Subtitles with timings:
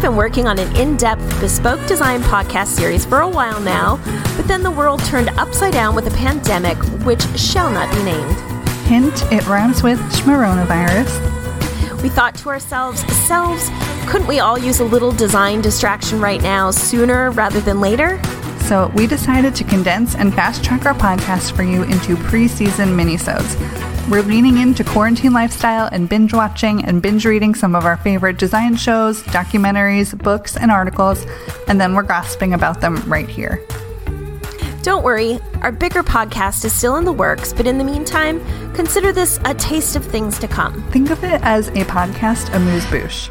[0.00, 4.00] We've been working on an in depth bespoke design podcast series for a while now,
[4.34, 8.34] but then the world turned upside down with a pandemic, which shall not be named.
[8.86, 12.02] Hint, it rhymes with schmoronavirus.
[12.02, 13.68] We thought to ourselves, selves,
[14.06, 18.18] couldn't we all use a little design distraction right now, sooner rather than later?
[18.60, 23.54] So we decided to condense and fast track our podcast for you into pre-season minisodes.
[24.08, 28.38] We're leaning into quarantine lifestyle and binge watching and binge reading some of our favorite
[28.38, 31.24] design shows, documentaries, books, and articles,
[31.68, 33.64] and then we're gossiping about them right here.
[34.82, 38.40] Don't worry, our bigger podcast is still in the works, but in the meantime,
[38.74, 40.82] consider this a taste of things to come.
[40.90, 43.30] Think of it as a podcast amuse bouche.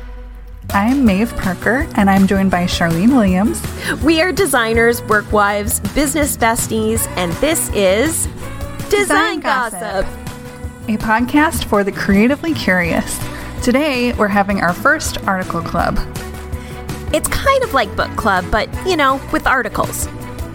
[0.70, 3.62] I'm Maeve Parker, and I'm joined by Charlene Williams.
[4.02, 8.27] We are designers, work wives, business besties, and this is
[8.90, 10.05] Design, Design Gossip.
[10.05, 10.29] Gossip.
[10.90, 13.20] A podcast for the creatively curious.
[13.62, 15.99] Today, we're having our first article club.
[17.13, 20.07] It's kind of like book club, but you know, with articles.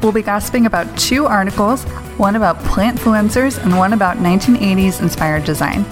[0.02, 1.84] We'll be gossiping about two articles
[2.18, 5.84] one about plant influencers and one about 1980s inspired design.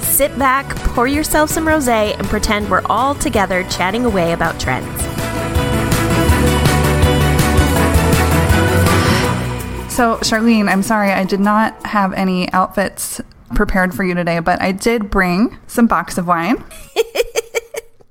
[0.00, 4.86] Sit back, pour yourself some rose, and pretend we're all together chatting away about trends.
[9.92, 13.20] So, Charlene, I'm sorry I did not have any outfits
[13.54, 16.64] prepared for you today, but I did bring some box of wine.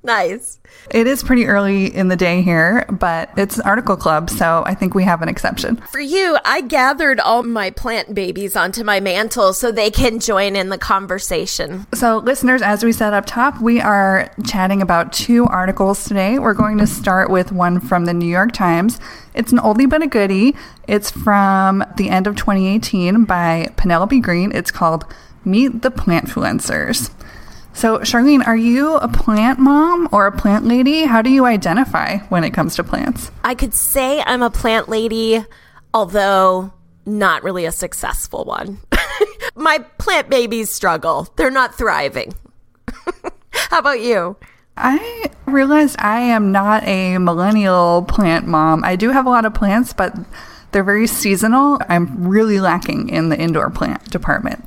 [0.04, 0.60] Nice.
[0.90, 4.74] It is pretty early in the day here, but it's an article club, so I
[4.74, 5.78] think we have an exception.
[5.92, 10.56] For you, I gathered all my plant babies onto my mantle so they can join
[10.56, 11.86] in the conversation.
[11.94, 16.40] So, listeners, as we said up top, we are chatting about two articles today.
[16.40, 19.00] We're going to start with one from the New York Times.
[19.36, 20.56] It's an oldie but a goodie.
[20.88, 24.52] It's from the end of 2018 by Penelope Green.
[24.52, 25.06] It's called
[25.46, 27.12] Meet the Plantfluencers.
[27.74, 31.04] So, Charlene, are you a plant mom or a plant lady?
[31.04, 33.32] How do you identify when it comes to plants?
[33.44, 35.44] I could say I'm a plant lady,
[35.94, 36.74] although
[37.06, 38.80] not really a successful one.
[39.56, 42.34] my plant babies struggle, they're not thriving.
[43.52, 44.36] How about you?
[44.78, 48.84] I realized I am not a millennial plant mom.
[48.84, 50.16] I do have a lot of plants, but
[50.72, 51.80] they're very seasonal.
[51.90, 54.66] I'm really lacking in the indoor plant department.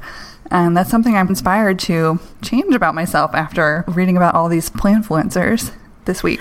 [0.51, 5.07] And that's something I'm inspired to change about myself after reading about all these plant
[5.07, 5.73] influencers
[6.05, 6.41] this week.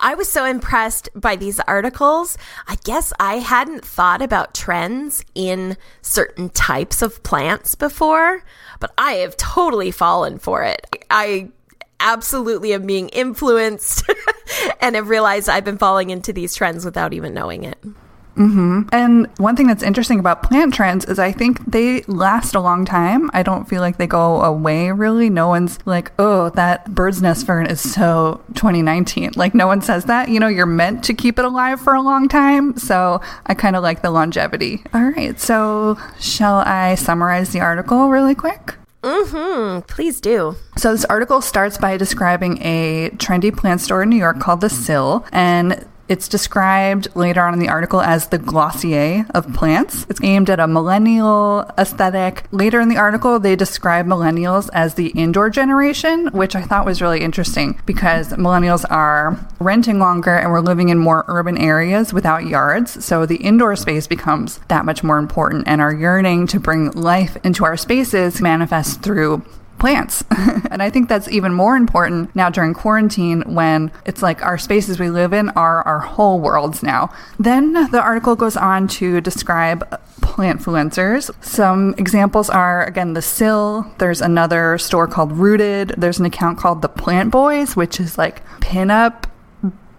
[0.00, 2.36] I was so impressed by these articles.
[2.68, 8.44] I guess I hadn't thought about trends in certain types of plants before,
[8.78, 10.86] but I have totally fallen for it.
[11.10, 11.50] I
[11.98, 14.04] absolutely am being influenced
[14.80, 17.78] and have realized I've been falling into these trends without even knowing it.
[18.36, 22.84] And one thing that's interesting about plant trends is I think they last a long
[22.84, 23.30] time.
[23.32, 25.30] I don't feel like they go away really.
[25.30, 29.32] No one's like, oh, that bird's nest fern is so 2019.
[29.36, 30.28] Like, no one says that.
[30.28, 32.76] You know, you're meant to keep it alive for a long time.
[32.76, 34.82] So I kind of like the longevity.
[34.92, 35.38] All right.
[35.40, 38.74] So, shall I summarize the article really quick?
[39.02, 39.80] Mm-hmm.
[39.82, 40.56] Please do.
[40.76, 44.68] So this article starts by describing a trendy plant store in New York called The
[44.68, 50.06] Sill, and it's described later on in the article as the Glossier of plants.
[50.08, 52.44] It's aimed at a millennial aesthetic.
[52.52, 57.02] Later in the article, they describe millennials as the indoor generation, which I thought was
[57.02, 62.46] really interesting because millennials are renting longer and we're living in more urban areas without
[62.46, 63.04] yards.
[63.04, 67.36] So the indoor space becomes that much more important, and our yearning to bring life
[67.44, 69.44] into our spaces manifests through
[69.78, 70.24] plants.
[70.70, 74.98] and I think that's even more important now during quarantine when it's like our spaces
[74.98, 77.12] we live in are our whole worlds now.
[77.38, 81.30] Then the article goes on to describe plant influencers.
[81.42, 86.82] Some examples are again the Sill, there's another store called Rooted, there's an account called
[86.82, 89.24] the Plant Boys, which is like pinup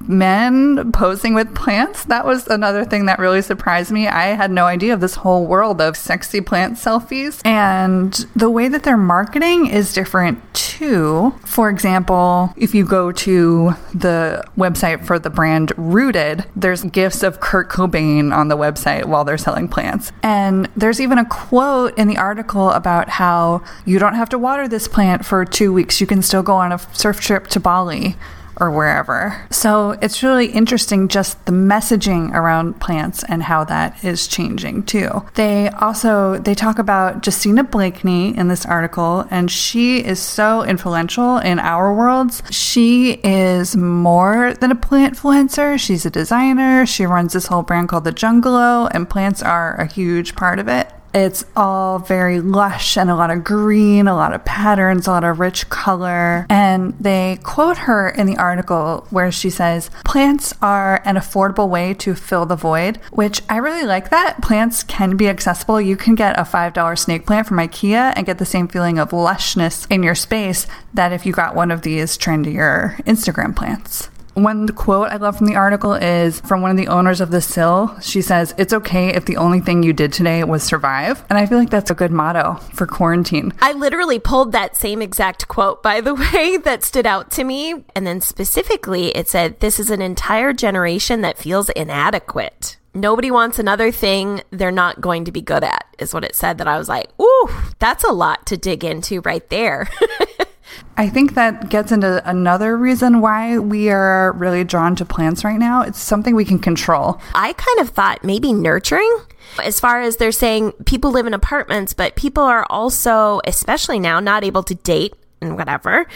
[0.01, 2.05] men posing with plants.
[2.05, 4.07] That was another thing that really surprised me.
[4.07, 7.41] I had no idea of this whole world of sexy plant selfies.
[7.45, 11.33] And the way that they're marketing is different too.
[11.45, 17.39] For example, if you go to the website for the brand Rooted, there's gifts of
[17.39, 20.11] Kurt Cobain on the website while they're selling plants.
[20.23, 24.67] And there's even a quote in the article about how you don't have to water
[24.67, 25.99] this plant for two weeks.
[25.99, 28.15] You can still go on a surf trip to Bali
[28.59, 29.45] or wherever.
[29.49, 35.23] So it's really interesting just the messaging around plants and how that is changing too.
[35.35, 41.37] They also they talk about Justina Blakeney in this article and she is so influential
[41.37, 42.41] in our worlds.
[42.51, 45.79] She is more than a plant influencer.
[45.79, 46.85] She's a designer.
[46.85, 50.67] She runs this whole brand called The Jungalow and plants are a huge part of
[50.67, 50.91] it.
[51.13, 55.23] It's all very lush and a lot of green, a lot of patterns, a lot
[55.23, 56.45] of rich color.
[56.49, 61.93] And they quote her in the article where she says, Plants are an affordable way
[61.95, 64.41] to fill the void, which I really like that.
[64.41, 65.81] Plants can be accessible.
[65.81, 69.11] You can get a $5 snake plant from IKEA and get the same feeling of
[69.11, 74.09] lushness in your space that if you got one of these trendier Instagram plants.
[74.37, 77.41] One quote I love from the article is from one of the owners of the
[77.41, 77.99] Sill.
[78.01, 81.25] She says, It's okay if the only thing you did today was survive.
[81.27, 83.51] And I feel like that's a good motto for quarantine.
[83.61, 87.83] I literally pulled that same exact quote, by the way, that stood out to me.
[87.95, 92.77] And then specifically, it said, This is an entire generation that feels inadequate.
[92.93, 96.59] Nobody wants another thing they're not going to be good at, is what it said.
[96.59, 97.49] That I was like, Ooh,
[97.79, 99.89] that's a lot to dig into right there.
[100.95, 105.59] I think that gets into another reason why we are really drawn to plants right
[105.59, 105.81] now.
[105.81, 107.21] It's something we can control.
[107.33, 109.19] I kind of thought maybe nurturing.
[109.63, 114.19] As far as they're saying people live in apartments, but people are also, especially now,
[114.19, 116.07] not able to date and whatever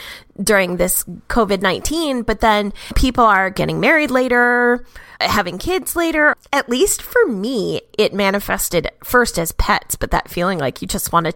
[0.42, 2.24] during this COVID 19.
[2.24, 4.86] But then people are getting married later,
[5.20, 6.36] having kids later.
[6.52, 11.14] At least for me, it manifested first as pets, but that feeling like you just
[11.14, 11.34] want to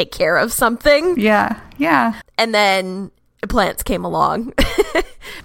[0.00, 1.18] take care of something.
[1.18, 2.20] Yeah, yeah.
[2.38, 3.10] And then
[3.48, 4.52] plants came along.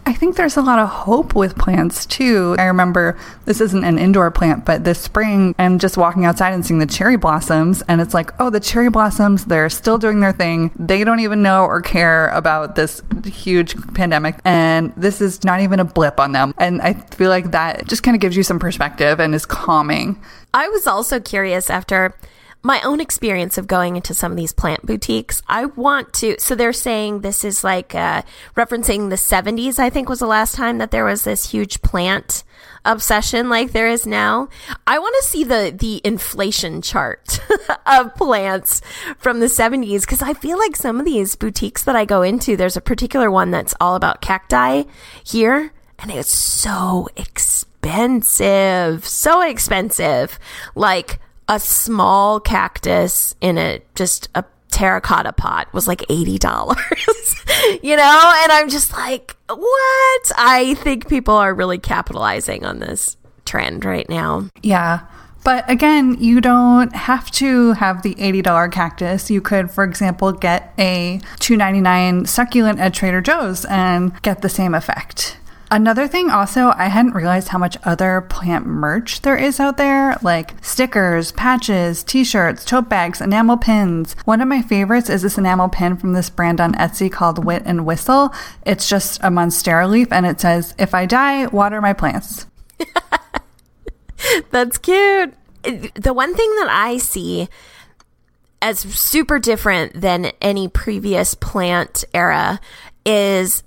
[0.05, 2.55] I think there's a lot of hope with plants too.
[2.57, 6.65] I remember this isn't an indoor plant, but this spring I'm just walking outside and
[6.65, 10.31] seeing the cherry blossoms, and it's like, oh, the cherry blossoms, they're still doing their
[10.31, 10.71] thing.
[10.77, 15.79] They don't even know or care about this huge pandemic, and this is not even
[15.79, 16.53] a blip on them.
[16.57, 20.21] And I feel like that just kind of gives you some perspective and is calming.
[20.53, 22.15] I was also curious after
[22.65, 26.35] my own experience of going into some of these plant boutiques, I want to.
[26.39, 28.23] So they're saying this is like uh,
[28.57, 32.43] referencing the 70s, I think was the last time that there was this huge plant
[32.83, 34.49] obsession like there is now.
[34.87, 37.39] I want to see the the inflation chart
[37.85, 38.81] of plants
[39.19, 42.57] from the 70s because I feel like some of these boutiques that I go into,
[42.57, 44.85] there's a particular one that's all about cacti
[45.23, 50.39] here, and it's so expensive, so expensive.
[50.73, 58.33] Like a small cactus in a just a terracotta pot was like $80 you know
[58.43, 63.15] and i'm just like what i think people are really capitalizing on this
[63.45, 65.07] trend right now yeah
[65.45, 69.29] but again, you don't have to have the $80 cactus.
[69.29, 74.73] You could, for example, get a $2.99 succulent at Trader Joe's and get the same
[74.73, 75.37] effect.
[75.75, 80.15] Another thing, also, I hadn't realized how much other plant merch there is out there,
[80.21, 84.15] like stickers, patches, t shirts, tote bags, enamel pins.
[84.23, 87.63] One of my favorites is this enamel pin from this brand on Etsy called Wit
[87.65, 88.33] and Whistle.
[88.65, 92.47] It's just a monstera leaf and it says, If I die, water my plants.
[94.51, 95.33] That's cute.
[95.63, 97.49] The one thing that I see
[98.61, 102.61] as super different than any previous plant era
[103.05, 103.61] is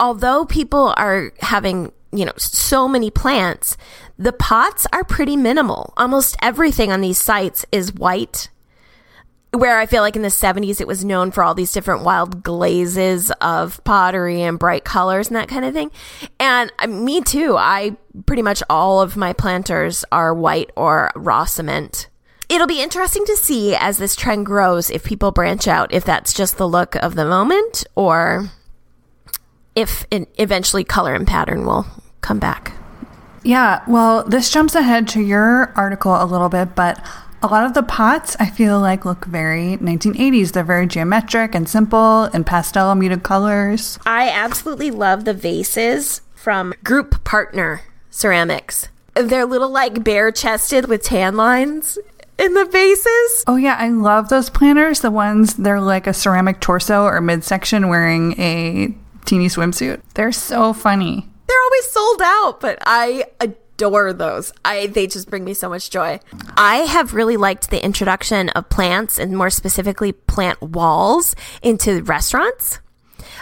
[0.00, 3.76] although people are having you know so many plants
[4.18, 5.94] the pots are pretty minimal.
[5.96, 8.50] Almost everything on these sites is white
[9.52, 12.42] where i feel like in the 70s it was known for all these different wild
[12.42, 15.90] glazes of pottery and bright colors and that kind of thing.
[16.38, 17.96] And uh, me too i
[18.26, 22.08] pretty much all of my planters are white or raw cement.
[22.48, 26.32] It'll be interesting to see as this trend grows if people branch out if that's
[26.34, 28.50] just the look of the moment or
[29.78, 31.86] if eventually color and pattern will
[32.20, 32.72] come back.
[33.44, 37.00] Yeah, well, this jumps ahead to your article a little bit, but
[37.42, 40.50] a lot of the pots I feel like look very 1980s.
[40.50, 44.00] They're very geometric and simple and pastel muted colors.
[44.04, 48.88] I absolutely love the vases from Group Partner Ceramics.
[49.14, 51.98] They're little like bare chested with tan lines
[52.36, 53.44] in the vases.
[53.46, 55.02] Oh yeah, I love those planters.
[55.02, 58.96] The ones they're like a ceramic torso or midsection wearing a
[59.28, 60.00] teeny swimsuit.
[60.14, 61.28] They're so funny.
[61.46, 64.52] They're always sold out, but I adore those.
[64.64, 66.20] I they just bring me so much joy.
[66.56, 72.80] I have really liked the introduction of plants and more specifically plant walls into restaurants.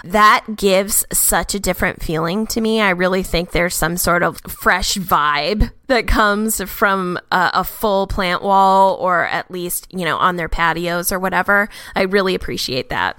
[0.05, 2.81] That gives such a different feeling to me.
[2.81, 8.07] I really think there's some sort of fresh vibe that comes from a, a full
[8.07, 11.69] plant wall or at least, you know, on their patios or whatever.
[11.95, 13.19] I really appreciate that.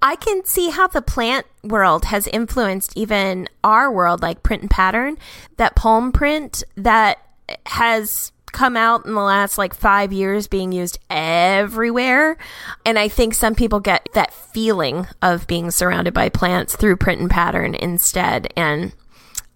[0.00, 4.70] I can see how the plant world has influenced even our world, like print and
[4.70, 5.18] pattern.
[5.56, 7.18] That palm print that
[7.66, 12.36] has come out in the last like five years being used everywhere.
[12.84, 17.20] And I think some people get that feeling of being surrounded by plants through print
[17.20, 18.52] and pattern instead.
[18.56, 18.92] And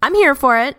[0.02, 0.76] I'm here for it.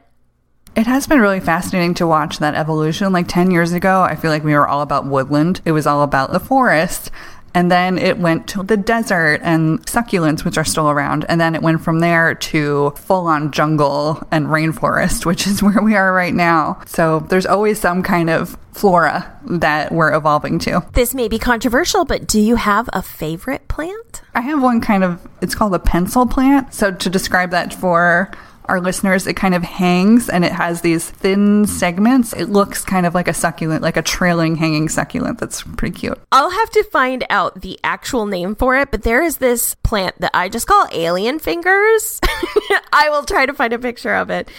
[0.75, 3.13] It has been really fascinating to watch that evolution.
[3.13, 6.01] Like 10 years ago, I feel like we were all about woodland, it was all
[6.01, 7.11] about the forest.
[7.53, 11.25] And then it went to the desert and succulents, which are still around.
[11.29, 15.81] And then it went from there to full on jungle and rainforest, which is where
[15.81, 16.81] we are right now.
[16.85, 20.83] So there's always some kind of flora that we're evolving to.
[20.93, 24.23] This may be controversial, but do you have a favorite plant?
[24.33, 26.73] I have one kind of, it's called a pencil plant.
[26.73, 28.31] So to describe that for
[28.65, 32.33] our listeners, it kind of hangs and it has these thin segments.
[32.33, 35.39] It looks kind of like a succulent, like a trailing hanging succulent.
[35.39, 36.19] That's pretty cute.
[36.31, 40.19] I'll have to find out the actual name for it, but there is this plant
[40.21, 42.19] that I just call alien fingers.
[42.93, 44.49] I will try to find a picture of it.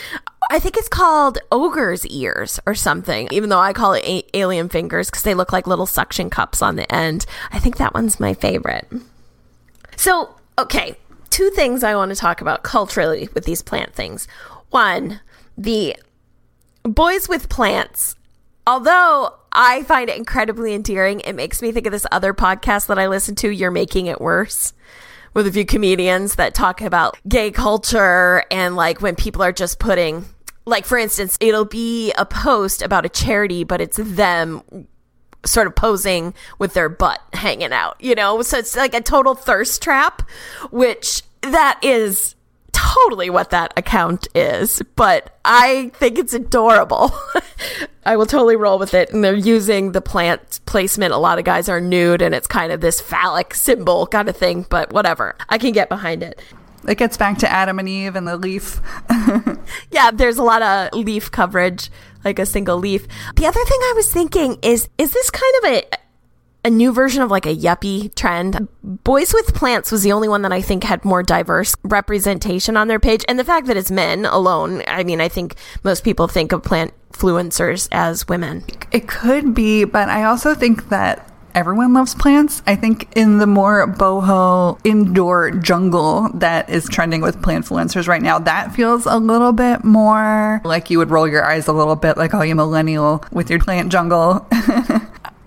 [0.50, 4.68] I think it's called ogre's ears or something, even though I call it a- alien
[4.68, 7.26] fingers because they look like little suction cups on the end.
[7.50, 8.86] I think that one's my favorite.
[9.96, 10.96] So, okay,
[11.34, 14.28] two things I want to talk about culturally with these plant things.
[14.70, 15.18] One,
[15.58, 15.96] the
[16.84, 18.14] boys with plants.
[18.68, 23.00] Although I find it incredibly endearing, it makes me think of this other podcast that
[23.00, 24.74] I listen to, You're Making It Worse,
[25.34, 29.80] with a few comedians that talk about gay culture and like when people are just
[29.80, 30.26] putting,
[30.66, 34.62] like, for instance, it'll be a post about a charity, but it's them
[35.44, 38.42] sort of posing with their butt hanging out, you know?
[38.42, 40.22] So it's like a total thirst trap,
[40.70, 42.34] which that is
[42.72, 47.12] totally what that account is, but I think it's adorable.
[48.06, 49.12] I will totally roll with it.
[49.12, 51.14] And they're using the plant placement.
[51.14, 54.36] A lot of guys are nude and it's kind of this phallic symbol kind of
[54.36, 55.36] thing, but whatever.
[55.48, 56.40] I can get behind it.
[56.88, 58.80] It gets back to Adam and Eve and the leaf.
[59.90, 61.90] yeah, there's a lot of leaf coverage
[62.24, 63.06] like a single leaf.
[63.36, 65.84] The other thing I was thinking is is this kind of a
[66.66, 68.68] a new version of like a yuppie trend.
[68.82, 72.88] Boys with Plants was the only one that I think had more diverse representation on
[72.88, 73.22] their page.
[73.28, 76.62] And the fact that it's men alone, I mean, I think most people think of
[76.62, 78.64] plant influencers as women.
[78.92, 82.62] It could be, but I also think that everyone loves plants.
[82.66, 88.22] I think in the more boho indoor jungle that is trending with plant influencers right
[88.22, 91.96] now, that feels a little bit more like you would roll your eyes a little
[91.96, 94.46] bit like, oh, you millennial with your plant jungle.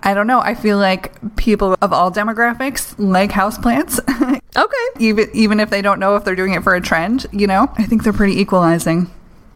[0.02, 0.40] I don't know.
[0.40, 3.98] I feel like people of all demographics like houseplants.
[4.56, 5.04] okay.
[5.04, 7.70] even even if they don't know if they're doing it for a trend, you know?
[7.76, 9.10] I think they're pretty equalizing.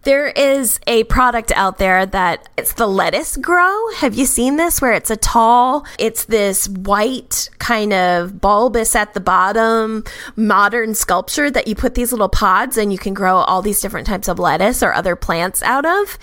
[0.05, 3.93] There is a product out there that it's the lettuce grow.
[3.93, 9.15] Have you seen this where it's a tall, it's this white kind of bulbous at
[9.15, 10.03] the bottom
[10.35, 14.09] modern sculpture that you put these little pods and you can grow all these different
[14.09, 16.19] types of lettuce or other plants out of.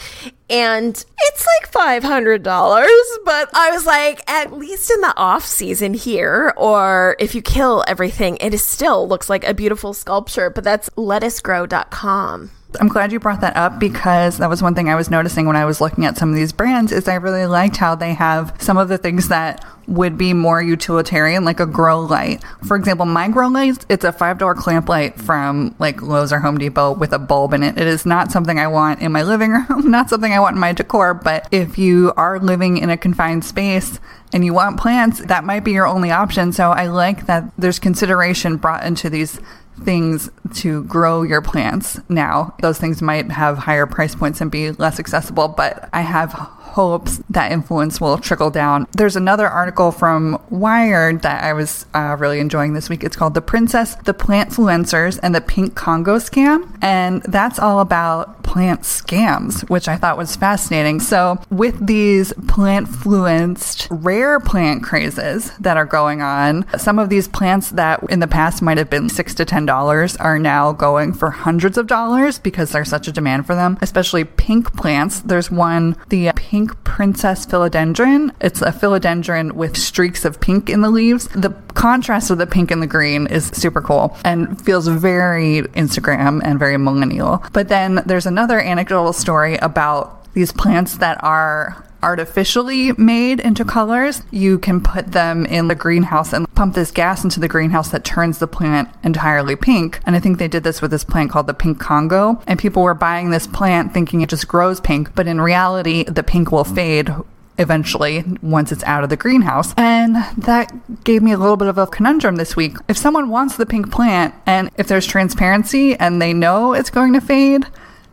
[0.49, 6.53] And it's like $500, but I was like, at least in the off season here,
[6.57, 10.89] or if you kill everything, it is still looks like a beautiful sculpture, but that's
[10.89, 12.51] lettucegrow.com.
[12.79, 15.55] I'm glad you brought that up because that was one thing I was noticing when
[15.55, 18.55] I was looking at some of these brands is I really liked how they have
[18.59, 22.43] some of the things that would be more utilitarian, like a grow light.
[22.65, 26.39] For example, my grow light, it's a five dollar clamp light from like Lowe's or
[26.39, 27.77] Home Depot with a bulb in it.
[27.77, 30.59] It is not something I want in my living room, not something I want in
[30.59, 31.13] my decor.
[31.13, 33.99] But if you are living in a confined space
[34.31, 36.51] and you want plants, that might be your only option.
[36.53, 39.39] So I like that there's consideration brought into these
[39.83, 42.53] things to grow your plants now.
[42.61, 46.33] Those things might have higher price points and be less accessible, but I have
[46.69, 48.87] hopes that influence will trickle down.
[48.93, 53.03] There's another article from Wired that I was uh, really enjoying this week.
[53.03, 56.77] It's called The Princess, the Plantfluencers, and the Pink Congo Scam.
[56.81, 60.99] And that's all about plant scams, which I thought was fascinating.
[60.99, 67.27] So, with these plant fluenced rare plant crazes that are going on, some of these
[67.27, 71.13] plants that in the past might have been six to ten dollars are now going
[71.13, 75.19] for hundreds of dollars because there's such a demand for them, especially pink plants.
[75.19, 78.31] There's one, the pink pink princess philodendron.
[78.41, 81.29] It's a philodendron with streaks of pink in the leaves.
[81.29, 86.41] The contrast of the pink and the green is super cool and feels very Instagram
[86.43, 87.41] and very millennial.
[87.53, 94.23] But then there's another anecdotal story about these plants that are artificially made into colors.
[94.31, 98.03] You can put them in the greenhouse and pump this gas into the greenhouse that
[98.03, 99.99] turns the plant entirely pink.
[100.05, 102.41] And I think they did this with this plant called the pink Congo.
[102.47, 106.23] And people were buying this plant thinking it just grows pink, but in reality, the
[106.23, 107.13] pink will fade
[107.57, 109.73] eventually once it's out of the greenhouse.
[109.75, 112.77] And that gave me a little bit of a conundrum this week.
[112.87, 117.11] If someone wants the pink plant and if there's transparency and they know it's going
[117.13, 117.67] to fade,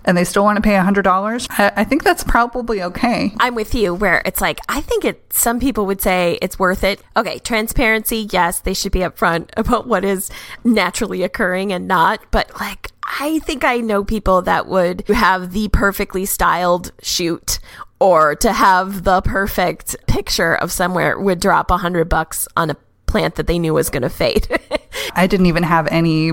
[0.06, 3.34] and they still want to pay $100, I, I think that's probably okay.
[3.38, 6.84] I'm with you where it's like, I think it, some people would say it's worth
[6.84, 7.02] it.
[7.16, 10.30] Okay, transparency, yes, they should be upfront about what is
[10.64, 12.20] naturally occurring and not.
[12.30, 17.58] But like, I think I know people that would have the perfectly styled shoot
[17.98, 22.76] or to have the perfect picture of somewhere would drop a hundred bucks on a
[23.06, 24.48] plant that they knew was going to fade.
[25.12, 26.32] I didn't even have any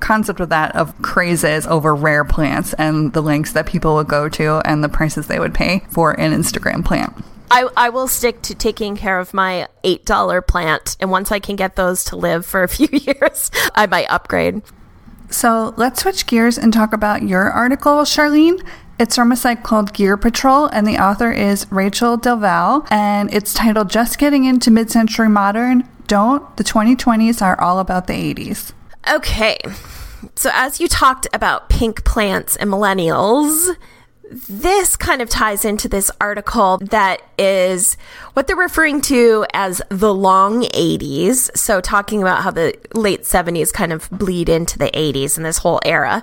[0.00, 4.28] concept of that of crazes over rare plants and the lengths that people would go
[4.28, 7.14] to and the prices they would pay for an Instagram plant.
[7.50, 10.96] I, I will stick to taking care of my $8 plant.
[11.00, 14.62] And once I can get those to live for a few years, I might upgrade.
[15.30, 18.64] So let's switch gears and talk about your article, Charlene.
[18.98, 23.54] It's from a site called Gear Patrol, and the author is Rachel Delval, and it's
[23.54, 25.88] titled Just Getting Into Mid Century Modern.
[26.06, 26.56] Don't.
[26.56, 28.72] The 2020s are all about the 80s.
[29.10, 29.58] Okay.
[30.36, 33.74] So, as you talked about pink plants and millennials,
[34.30, 37.96] this kind of ties into this article that is
[38.34, 41.56] what they're referring to as the long 80s.
[41.56, 45.58] So, talking about how the late 70s kind of bleed into the 80s and this
[45.58, 46.22] whole era.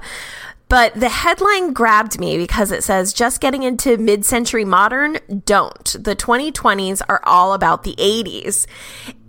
[0.69, 5.95] But the headline grabbed me because it says, just getting into mid century modern, don't.
[5.97, 8.65] The 2020s are all about the 80s.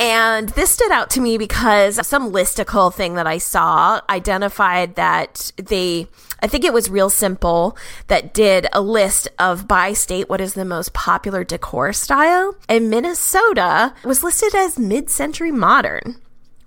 [0.00, 5.52] And this stood out to me because some listicle thing that I saw identified that
[5.56, 6.08] they,
[6.42, 7.76] I think it was real simple
[8.08, 12.56] that did a list of by state what is the most popular decor style.
[12.68, 16.16] And Minnesota was listed as mid century modern,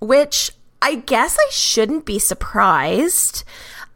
[0.00, 0.50] which
[0.80, 3.44] I guess I shouldn't be surprised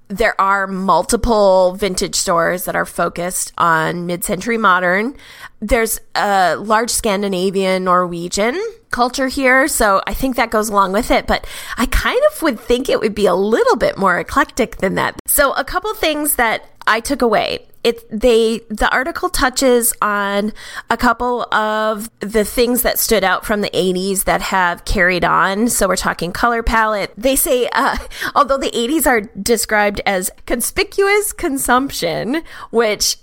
[0.08, 5.16] there are multiple vintage stores that are focused on mid-century modern.
[5.60, 8.60] There's a large Scandinavian Norwegian
[8.96, 12.58] culture here, so I think that goes along with it, but I kind of would
[12.58, 15.16] think it would be a little bit more eclectic than that.
[15.26, 17.66] So a couple things that I took away.
[17.84, 20.54] It they the article touches on
[20.88, 25.68] a couple of the things that stood out from the 80s that have carried on.
[25.68, 27.12] So we're talking color palette.
[27.18, 27.98] They say uh,
[28.34, 33.18] although the 80s are described as conspicuous consumption which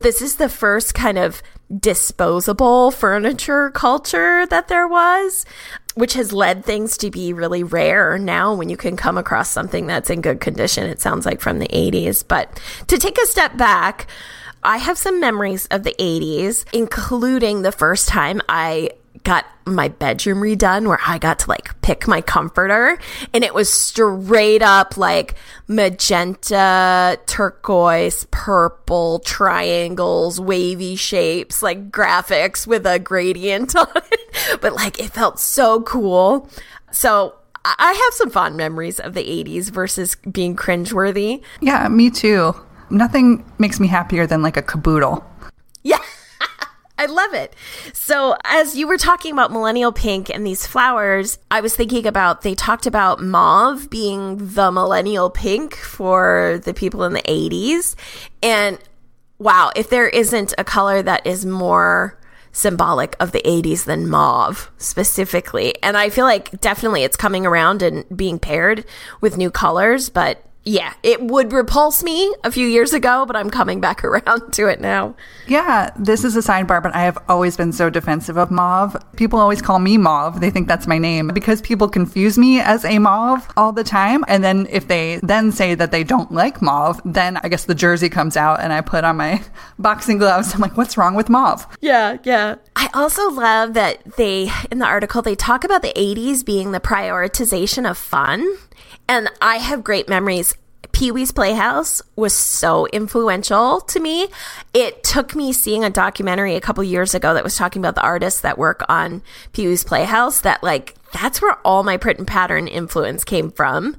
[0.00, 1.42] this is the first kind of
[1.80, 5.44] disposable furniture culture that there was
[5.96, 9.86] which has led things to be really rare now when you can come across something
[9.86, 10.84] that's in good condition.
[10.84, 12.22] It sounds like from the 80s.
[12.26, 14.06] But to take a step back,
[14.62, 18.90] I have some memories of the 80s, including the first time I
[19.24, 22.98] got my bedroom redone where I got to like pick my comforter
[23.32, 25.36] and it was straight up like
[25.68, 34.60] magenta, turquoise, purple, triangles, wavy shapes, like graphics with a gradient on it.
[34.60, 36.50] But like it felt so cool.
[36.90, 41.40] So I have some fond memories of the 80s versus being cringeworthy.
[41.60, 42.52] Yeah, me too.
[42.90, 45.24] Nothing makes me happier than like a caboodle.
[46.98, 47.54] I love it.
[47.92, 52.42] So, as you were talking about millennial pink and these flowers, I was thinking about
[52.42, 57.96] they talked about mauve being the millennial pink for the people in the 80s.
[58.42, 58.78] And
[59.38, 62.18] wow, if there isn't a color that is more
[62.56, 65.74] symbolic of the 80s than mauve specifically.
[65.82, 68.86] And I feel like definitely it's coming around and being paired
[69.20, 73.50] with new colors, but yeah, it would repulse me a few years ago, but I'm
[73.50, 75.14] coming back around to it now.
[75.46, 78.96] Yeah, this is a sidebar, but I have always been so defensive of mauve.
[79.16, 80.40] People always call me mauve.
[80.40, 84.24] They think that's my name because people confuse me as a mauve all the time.
[84.26, 87.74] And then if they then say that they don't like mauve, then I guess the
[87.74, 89.40] jersey comes out and I put on my
[89.78, 90.52] boxing gloves.
[90.52, 91.64] I'm like, what's wrong with mauve?
[91.80, 92.56] Yeah, yeah.
[92.74, 96.80] I also love that they, in the article, they talk about the 80s being the
[96.80, 98.44] prioritization of fun.
[99.08, 100.54] And I have great memories.
[100.92, 104.28] Pee Wee's Playhouse was so influential to me.
[104.72, 108.02] It took me seeing a documentary a couple years ago that was talking about the
[108.02, 112.26] artists that work on Pee Wee's Playhouse that like that's where all my print and
[112.26, 113.96] pattern influence came from.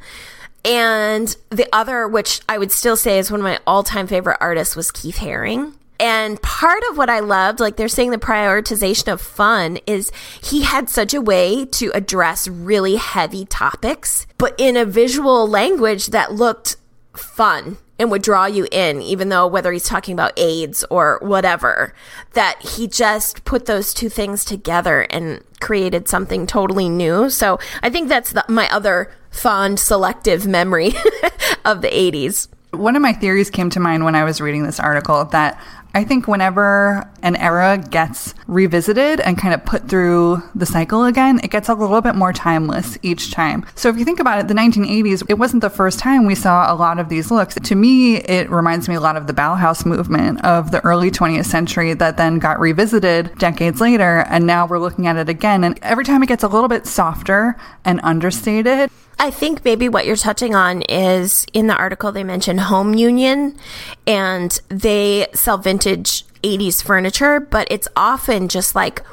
[0.65, 4.37] And the other, which I would still say is one of my all time favorite
[4.41, 5.73] artists, was Keith Haring.
[5.99, 10.11] And part of what I loved, like they're saying the prioritization of fun, is
[10.43, 16.07] he had such a way to address really heavy topics, but in a visual language
[16.07, 16.77] that looked
[17.15, 21.93] fun and would draw you in, even though whether he's talking about AIDS or whatever,
[22.33, 27.29] that he just put those two things together and created something totally new.
[27.29, 30.93] So I think that's the, my other fond selective memory
[31.65, 32.47] of the 80s.
[32.71, 35.59] One of my theories came to mind when I was reading this article that
[35.95, 41.39] I think whenever an era gets revisited and kind of put through the cycle again,
[41.43, 43.65] it gets a little bit more timeless each time.
[43.73, 46.71] So if you think about it, the 1980s, it wasn't the first time we saw
[46.71, 47.55] a lot of these looks.
[47.55, 51.45] To me, it reminds me a lot of the Bauhaus movement of the early 20th
[51.45, 54.25] century that then got revisited decades later.
[54.29, 55.63] And now we're looking at it again.
[55.63, 58.91] And every time it gets a little bit softer and understated.
[59.19, 63.57] I think maybe what you're touching on is in the article they mentioned Home Union
[64.05, 69.03] and they sell vintage 80s furniture, but it's often just like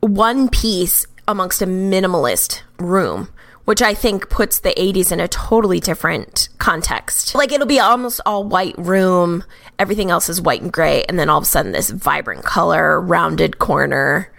[0.00, 3.28] one piece amongst a minimalist room.
[3.64, 7.34] Which I think puts the 80s in a totally different context.
[7.34, 9.42] Like it'll be almost all white room,
[9.76, 13.00] everything else is white and gray, and then all of a sudden this vibrant color,
[13.00, 14.30] rounded corner,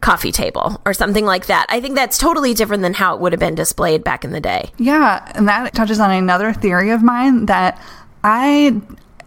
[0.00, 1.66] coffee table or something like that.
[1.68, 4.40] I think that's totally different than how it would have been displayed back in the
[4.40, 4.70] day.
[4.78, 7.80] Yeah, and that touches on another theory of mine that
[8.22, 8.80] I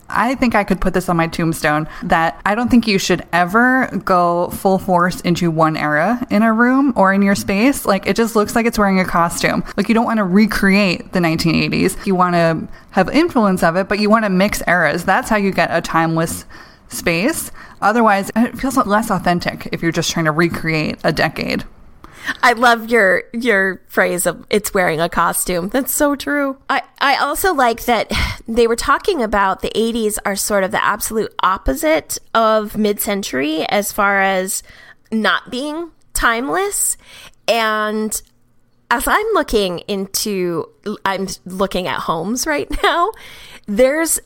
[0.09, 3.25] I think I could put this on my tombstone that I don't think you should
[3.31, 7.85] ever go full force into one era in a room or in your space.
[7.85, 9.63] Like it just looks like it's wearing a costume.
[9.77, 12.05] Like you don't want to recreate the 1980s.
[12.05, 15.05] You want to have influence of it, but you want to mix eras.
[15.05, 16.45] That's how you get a timeless
[16.87, 17.51] space.
[17.81, 21.63] Otherwise, it feels less authentic if you're just trying to recreate a decade.
[22.43, 25.69] I love your your phrase of it's wearing a costume.
[25.69, 26.57] That's so true.
[26.69, 28.11] I, I also like that
[28.47, 33.93] they were talking about the 80s are sort of the absolute opposite of mid-century as
[33.93, 34.63] far as
[35.11, 36.97] not being timeless
[37.47, 38.21] and
[38.91, 40.65] as I'm looking into
[41.05, 43.11] I'm looking at homes right now,
[43.65, 44.19] there's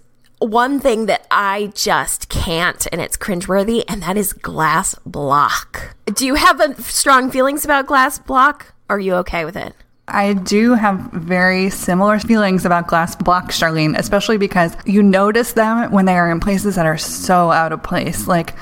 [0.43, 5.95] one thing that I just can't, and it's cringeworthy, and that is glass block.
[6.05, 8.73] Do you have a, strong feelings about glass block?
[8.89, 9.73] Are you okay with it?
[10.07, 15.91] I do have very similar feelings about glass blocks, Charlene, especially because you notice them
[15.91, 18.27] when they are in places that are so out of place.
[18.27, 18.53] Like,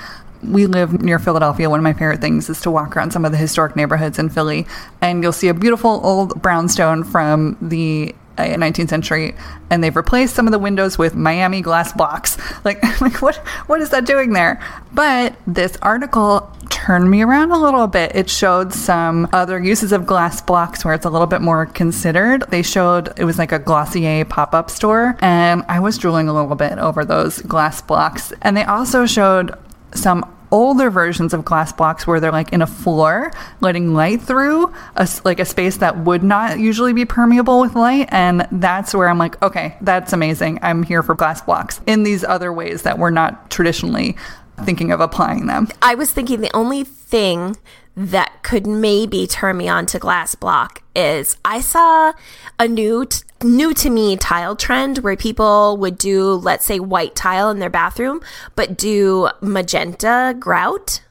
[0.43, 1.69] we live near Philadelphia.
[1.69, 4.29] One of my favorite things is to walk around some of the historic neighborhoods in
[4.29, 4.67] Philly,
[5.01, 8.15] and you'll see a beautiful old brownstone from the
[8.49, 9.35] 19th uh, century,
[9.69, 12.37] and they've replaced some of the windows with Miami glass blocks.
[12.63, 14.61] Like, like what what is that doing there?
[14.93, 18.15] But this article turned me around a little bit.
[18.15, 22.43] It showed some other uses of glass blocks where it's a little bit more considered.
[22.49, 26.33] They showed it was like a Glossier pop up store, and I was drooling a
[26.33, 28.31] little bit over those glass blocks.
[28.41, 29.57] And they also showed
[29.93, 34.73] some older versions of glass blocks where they're like in a floor, letting light through
[34.95, 38.07] a, like a space that would not usually be permeable with light.
[38.11, 40.59] And that's where I'm like, okay, that's amazing.
[40.61, 44.15] I'm here for glass blocks in these other ways that we're not traditionally
[44.63, 45.67] thinking of applying them.
[45.81, 47.57] I was thinking the only thing
[47.95, 52.13] that could maybe turn me on to glass block is I saw
[52.57, 57.15] a new t- new to me tile trend where people would do let's say white
[57.15, 58.21] tile in their bathroom
[58.55, 61.01] but do magenta grout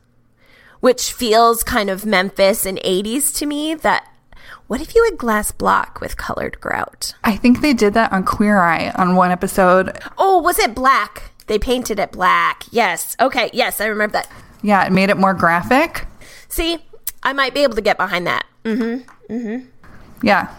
[0.81, 4.07] which feels kind of Memphis and 80s to me that
[4.67, 7.15] what if you had glass block with colored grout?
[7.25, 9.99] I think they did that on Queer Eye on one episode.
[10.17, 11.33] Oh, was it black?
[11.49, 12.65] They painted it black.
[12.71, 13.17] Yes.
[13.21, 13.51] Okay.
[13.53, 14.31] Yes, I remember that.
[14.63, 16.07] Yeah, it made it more graphic.
[16.51, 16.79] See,
[17.23, 18.45] I might be able to get behind that.
[18.65, 19.33] Mm-hmm.
[19.33, 20.27] Mm-hmm.
[20.27, 20.55] Yeah.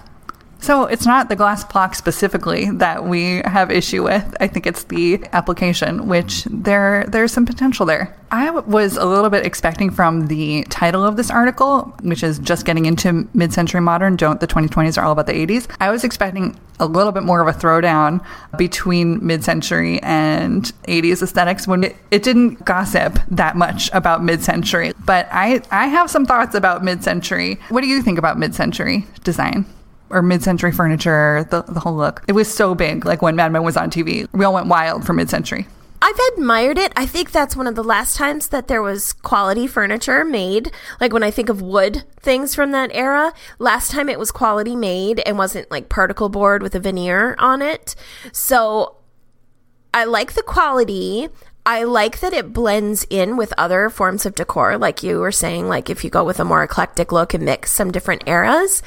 [0.62, 4.36] So it's not the glass block specifically that we have issue with.
[4.40, 8.16] I think it's the application, which there there's some potential there.
[8.30, 12.66] I was a little bit expecting from the title of this article, which is just
[12.66, 14.16] getting into mid-century modern.
[14.16, 15.68] Don't the 2020s are all about the 80s.
[15.82, 18.24] I was expecting a little bit more of a throwdown
[18.56, 24.94] between mid-century and 80s aesthetics when it, it didn't gossip that much about mid-century.
[25.06, 27.60] But I I have some thoughts about mid-century.
[27.70, 29.66] What do you think about mid-century design?
[30.12, 32.24] Or mid-century furniture, the, the whole look.
[32.28, 33.06] It was so big.
[33.06, 35.68] Like when Mad Men was on TV, we all went wild for mid-century.
[36.04, 36.92] I've admired it.
[36.96, 40.72] I think that's one of the last times that there was quality furniture made.
[41.00, 44.76] Like when I think of wood things from that era, last time it was quality
[44.76, 47.94] made and wasn't like particle board with a veneer on it.
[48.32, 48.98] So
[49.94, 51.30] I like the quality.
[51.66, 55.68] I like that it blends in with other forms of decor, like you were saying,
[55.68, 58.82] like if you go with a more eclectic look and mix some different eras.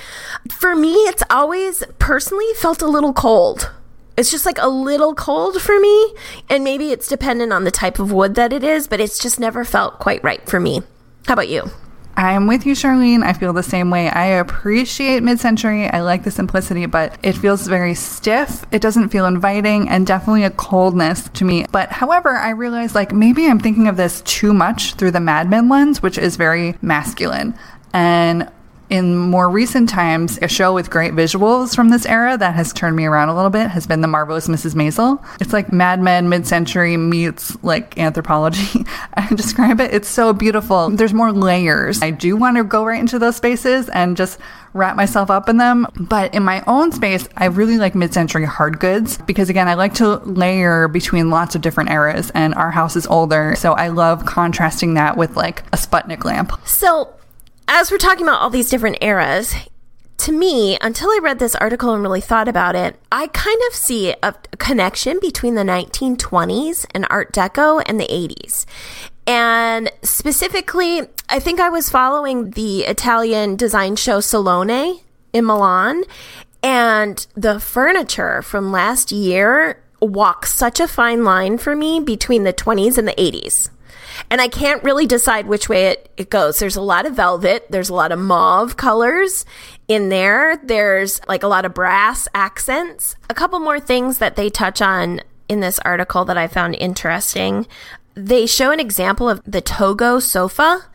[0.50, 3.70] For me, it's always personally felt a little cold.
[4.16, 6.14] It's just like a little cold for me.
[6.50, 9.38] And maybe it's dependent on the type of wood that it is, but it's just
[9.38, 10.82] never felt quite right for me.
[11.26, 11.70] How about you?
[12.16, 13.24] I'm with you, Charlene.
[13.24, 14.08] I feel the same way.
[14.08, 15.88] I appreciate mid century.
[15.88, 18.64] I like the simplicity, but it feels very stiff.
[18.70, 21.66] It doesn't feel inviting and definitely a coldness to me.
[21.72, 25.50] But however, I realize like maybe I'm thinking of this too much through the Mad
[25.50, 27.58] Men lens, which is very masculine.
[27.92, 28.48] And
[28.90, 32.96] in more recent times, a show with great visuals from this era that has turned
[32.96, 34.74] me around a little bit has been The Marvelous Mrs.
[34.74, 35.24] Maisel.
[35.40, 38.86] It's like Mad Men mid century meets like Anthropologie.
[39.14, 39.94] I describe it.
[39.94, 40.90] It's so beautiful.
[40.90, 42.02] There's more layers.
[42.02, 44.38] I do want to go right into those spaces and just
[44.74, 45.86] wrap myself up in them.
[45.98, 49.74] But in my own space, I really like mid century hard goods because, again, I
[49.74, 53.54] like to layer between lots of different eras, and our house is older.
[53.56, 56.52] So I love contrasting that with like a Sputnik lamp.
[56.66, 57.14] So,
[57.68, 59.54] as we're talking about all these different eras,
[60.18, 63.74] to me, until I read this article and really thought about it, I kind of
[63.74, 68.64] see a connection between the 1920s and Art Deco and the 80s.
[69.26, 75.00] And specifically, I think I was following the Italian design show Salone
[75.32, 76.04] in Milan,
[76.62, 82.52] and the furniture from last year walks such a fine line for me between the
[82.52, 83.70] 20s and the 80s.
[84.30, 86.58] And I can't really decide which way it, it goes.
[86.58, 89.44] There's a lot of velvet, there's a lot of mauve colors
[89.88, 93.16] in there, there's like a lot of brass accents.
[93.28, 97.66] A couple more things that they touch on in this article that I found interesting.
[98.14, 100.86] They show an example of the Togo sofa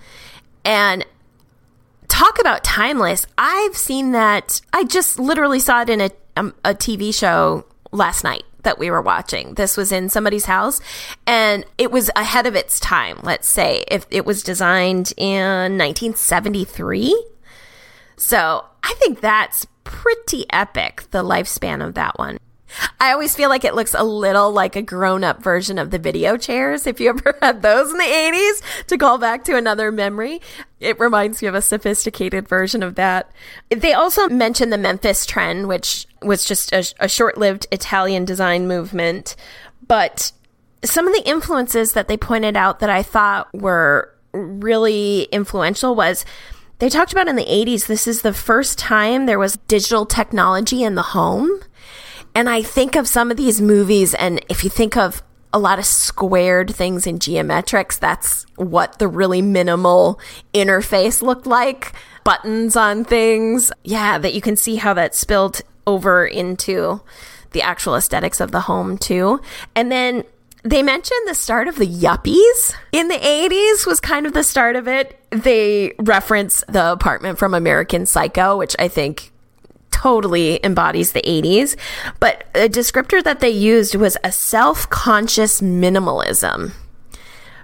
[0.65, 1.05] and
[2.07, 3.25] talk about timeless.
[3.37, 4.61] I've seen that.
[4.73, 8.91] I just literally saw it in a, um, a TV show last night that we
[8.91, 9.53] were watching.
[9.55, 10.81] This was in somebody's house
[11.25, 17.25] and it was ahead of its time, let's say, if it was designed in 1973.
[18.17, 22.37] So I think that's pretty epic, the lifespan of that one.
[22.99, 25.99] I always feel like it looks a little like a grown up version of the
[25.99, 26.85] video chairs.
[26.85, 30.41] If you ever had those in the 80s, to call back to another memory,
[30.79, 33.31] it reminds me of a sophisticated version of that.
[33.69, 38.67] They also mentioned the Memphis trend, which was just a, a short lived Italian design
[38.67, 39.35] movement.
[39.87, 40.31] But
[40.83, 46.25] some of the influences that they pointed out that I thought were really influential was
[46.79, 50.83] they talked about in the 80s, this is the first time there was digital technology
[50.83, 51.59] in the home.
[52.39, 55.21] And I think of some of these movies, and if you think of
[55.51, 60.21] a lot of squared things in geometrics, that's what the really minimal
[60.53, 61.91] interface looked like.
[62.23, 63.73] Buttons on things.
[63.83, 67.01] Yeah, that you can see how that spilled over into
[67.51, 69.41] the actual aesthetics of the home, too.
[69.75, 70.23] And then
[70.63, 74.77] they mentioned the start of the yuppies in the 80s was kind of the start
[74.77, 75.19] of it.
[75.31, 79.33] They reference the apartment from American Psycho, which I think
[80.01, 81.75] totally embodies the 80s.
[82.19, 86.71] But a descriptor that they used was a self conscious minimalism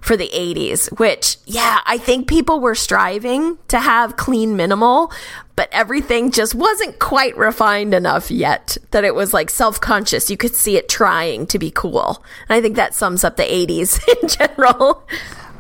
[0.02, 5.12] for the 80s, which, yeah, I think people were striving to have clean minimal,
[5.56, 10.30] but everything just wasn't quite refined enough yet that it was like self conscious.
[10.30, 12.24] You could see it trying to be cool.
[12.50, 15.08] And I think that sums up the 80s in general.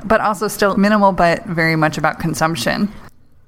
[0.03, 2.91] But also still minimal, but very much about consumption.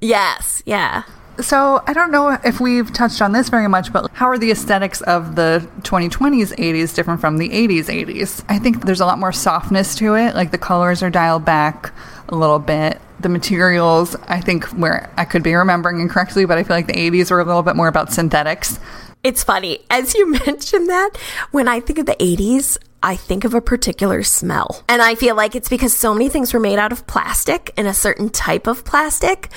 [0.02, 1.04] Yes, yeah.
[1.39, 4.52] So I don't know if we've touched on this very much, but how are the
[4.52, 8.43] aesthetics of the 2020s 80s different from the 80s 80s?
[8.50, 10.34] I think there's a lot more softness to it.
[10.36, 11.93] Like the colors are dialed back
[12.30, 13.00] a little bit.
[13.19, 16.93] The materials, I think, where I could be remembering incorrectly, but I feel like the
[16.93, 18.80] 80s were a little bit more about synthetics.
[19.23, 19.80] It's funny.
[19.89, 21.12] As you mentioned that,
[21.52, 24.84] when I think of the 80s, I think of a particular smell.
[24.89, 27.88] And I feel like it's because so many things were made out of plastic and
[27.88, 29.50] a certain type of plastic,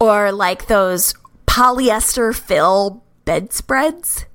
[0.00, 1.14] or like those
[1.48, 4.26] polyester fill bedspreads,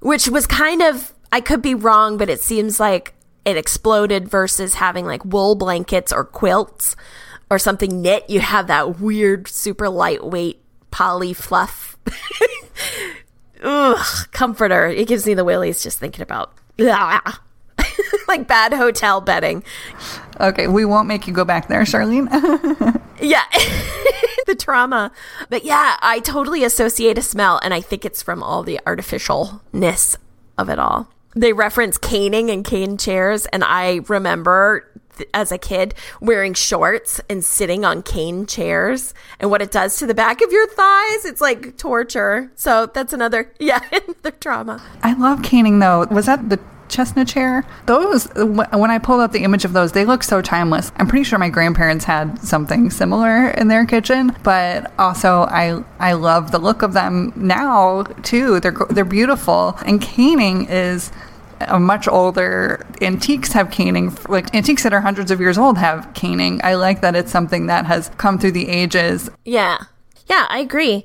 [0.00, 4.74] which was kind of, I could be wrong, but it seems like it exploded versus
[4.74, 6.96] having like wool blankets or quilts
[7.50, 8.28] or something knit.
[8.28, 11.96] You have that weird, super lightweight poly fluff.
[13.62, 14.86] Ugh, comforter.
[14.86, 16.52] It gives me the willies just thinking about.
[18.28, 19.64] like bad hotel bedding.
[20.40, 22.28] Okay, we won't make you go back there, Charlene.
[23.20, 23.44] yeah.
[24.46, 25.12] the trauma.
[25.48, 30.16] But yeah, I totally associate a smell, and I think it's from all the artificialness
[30.56, 31.08] of it all.
[31.34, 34.90] They reference caning and cane chairs, and I remember
[35.34, 40.06] as a kid wearing shorts and sitting on cane chairs and what it does to
[40.06, 41.24] the back of your thighs.
[41.24, 42.50] It's like torture.
[42.54, 43.80] So that's another, yeah,
[44.22, 44.82] the trauma.
[45.02, 46.06] I love caning though.
[46.10, 47.64] Was that the Cesca chair.
[47.86, 50.92] Those, when I pulled up the image of those, they look so timeless.
[50.96, 56.12] I'm pretty sure my grandparents had something similar in their kitchen, but also I I
[56.14, 58.60] love the look of them now too.
[58.60, 61.12] They're they're beautiful, and caning is
[61.60, 66.08] a much older antiques have caning like antiques that are hundreds of years old have
[66.14, 69.78] caning i like that it's something that has come through the ages yeah
[70.26, 71.04] yeah i agree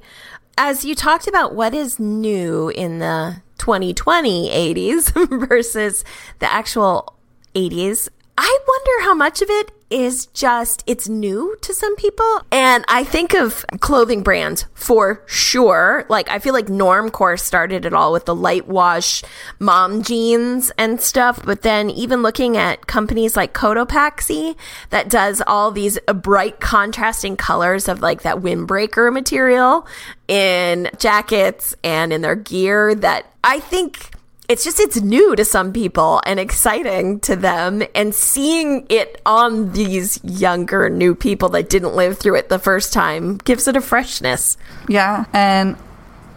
[0.58, 6.04] as you talked about what is new in the 2020 80s versus
[6.40, 7.16] the actual
[7.56, 12.42] 80s, I wonder how much of it is just, it's new to some people.
[12.52, 16.06] And I think of clothing brands for sure.
[16.10, 19.24] Like, I feel like Normcore started it all with the light wash
[19.60, 21.46] mom jeans and stuff.
[21.46, 24.56] But then even looking at companies like Cotopaxi
[24.90, 29.86] that does all these bright contrasting colors of like that windbreaker material
[30.28, 34.12] in jackets and in their gear that I think
[34.50, 39.72] it's just it's new to some people and exciting to them and seeing it on
[39.72, 43.82] these younger new people that didn't live through it the first time gives it a
[43.82, 44.58] freshness
[44.90, 45.78] Yeah, and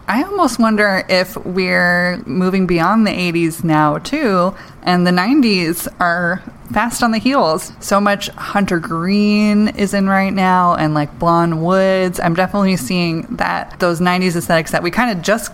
[0.09, 6.41] I almost wonder if we're moving beyond the 80s now too, and the 90s are
[6.71, 7.73] fast on the heels.
[7.81, 12.21] So much Hunter Green is in right now, and like Blonde Woods.
[12.21, 15.51] I'm definitely seeing that those 90s aesthetics that we kind of just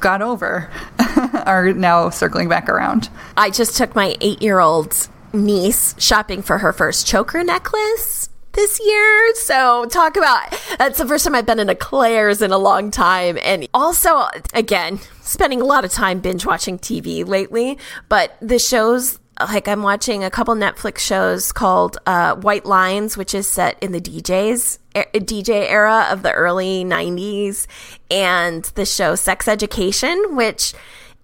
[0.00, 0.70] got over
[1.46, 3.08] are now circling back around.
[3.36, 9.34] i just took my eight-year-old niece shopping for her first choker necklace this year.
[9.36, 12.90] So talk about that's the first time I've been in a Claire's in a long
[12.90, 13.38] time.
[13.42, 19.18] And also, again, spending a lot of time binge watching TV lately, but the shows
[19.40, 23.92] like I'm watching a couple Netflix shows called uh, White Lines, which is set in
[23.92, 27.66] the DJs DJ era of the early 90s,
[28.10, 30.74] and the show Sex Education, which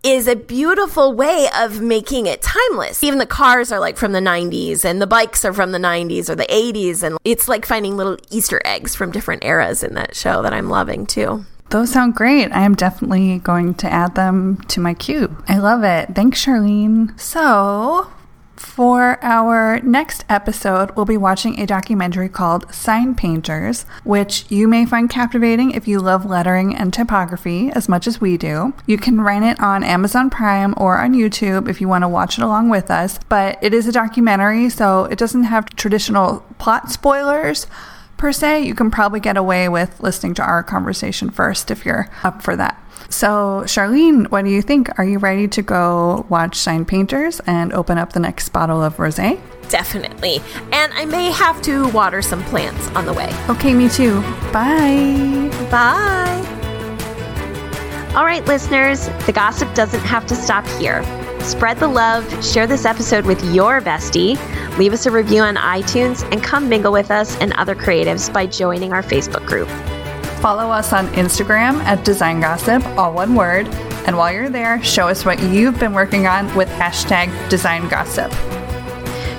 [0.02, 3.02] is a beautiful way of making it timeless.
[3.02, 6.28] Even the cars are like from the 90s and the bikes are from the 90s
[6.28, 10.14] or the 80s and it's like finding little easter eggs from different eras in that
[10.14, 11.44] show that I'm loving too.
[11.70, 12.50] Those sound great.
[12.52, 15.36] I am definitely going to add them to my queue.
[15.48, 16.14] I love it.
[16.14, 17.18] Thanks, Charlene.
[17.20, 18.08] So,
[18.58, 24.84] for our next episode, we'll be watching a documentary called Sign Painters, which you may
[24.84, 28.74] find captivating if you love lettering and typography as much as we do.
[28.86, 32.38] You can rent it on Amazon Prime or on YouTube if you want to watch
[32.38, 36.90] it along with us, but it is a documentary, so it doesn't have traditional plot
[36.90, 37.66] spoilers
[38.16, 38.64] per se.
[38.64, 42.56] You can probably get away with listening to our conversation first if you're up for
[42.56, 42.82] that.
[43.08, 44.98] So, Charlene, what do you think?
[44.98, 48.96] Are you ready to go watch Sign Painters and open up the next bottle of
[48.96, 49.40] rosé?
[49.68, 50.40] Definitely.
[50.72, 53.30] And I may have to water some plants on the way.
[53.48, 54.20] Okay, me too.
[54.52, 55.50] Bye.
[55.70, 56.44] Bye.
[58.14, 61.04] All right, listeners, the gossip doesn't have to stop here.
[61.42, 64.36] Spread the love, share this episode with your bestie,
[64.76, 68.46] leave us a review on iTunes, and come mingle with us and other creatives by
[68.46, 69.68] joining our Facebook group.
[70.40, 73.66] Follow us on Instagram at Design Gossip, all one word.
[74.06, 78.30] And while you're there, show us what you've been working on with hashtag Design Gossip.